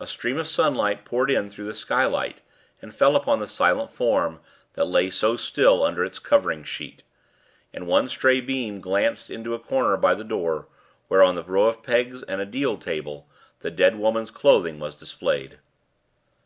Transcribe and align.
A 0.00 0.06
stream 0.06 0.38
of 0.38 0.48
sunlight 0.48 1.04
poured 1.04 1.30
in 1.30 1.50
through 1.50 1.66
the 1.66 1.74
skylight, 1.74 2.40
and 2.80 2.94
fell 2.94 3.14
upon 3.14 3.38
the 3.38 3.46
silent 3.46 3.90
form 3.90 4.40
that 4.72 4.86
lay 4.86 5.10
so 5.10 5.36
still 5.36 5.82
under 5.84 6.02
its 6.02 6.18
covering 6.18 6.64
sheet, 6.64 7.02
and 7.70 7.86
one 7.86 8.08
stray 8.08 8.40
beam 8.40 8.80
glanced 8.80 9.28
into 9.28 9.52
a 9.52 9.58
corner 9.58 9.98
by 9.98 10.14
the 10.14 10.24
door, 10.24 10.68
where, 11.08 11.22
on 11.22 11.36
a 11.36 11.42
row 11.42 11.66
of 11.66 11.82
pegs 11.82 12.22
and 12.22 12.40
a 12.40 12.46
deal 12.46 12.78
table, 12.78 13.28
the 13.60 13.70
dead 13.70 13.96
woman's 13.98 14.30
clothing 14.30 14.78
was 14.78 14.96
displayed. 14.96 15.58